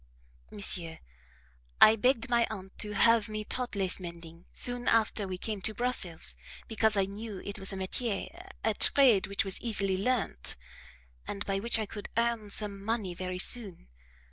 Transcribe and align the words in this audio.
"Monsieur, 0.49 0.97
I 1.79 1.95
begged 1.95 2.27
my 2.27 2.47
aunt 2.49 2.75
to 2.79 2.93
have 2.93 3.29
me 3.29 3.43
taught 3.45 3.75
lace 3.75 3.99
mending 3.99 4.45
soon 4.51 4.87
after 4.87 5.27
we 5.27 5.37
came 5.37 5.61
to 5.61 5.75
Brussels, 5.75 6.35
because 6.67 6.97
I 6.97 7.05
knew 7.05 7.39
it 7.45 7.59
was 7.59 7.71
a 7.71 7.75
METIER, 7.75 8.49
a 8.63 8.73
trade 8.73 9.27
which 9.27 9.45
was 9.45 9.61
easily 9.61 9.97
learnt, 10.03 10.57
and 11.27 11.45
by 11.45 11.59
which 11.59 11.77
I 11.77 11.85
could 11.85 12.09
earn 12.17 12.49
some 12.49 12.83
money 12.83 13.13
very 13.13 13.37
soon. 13.37 13.89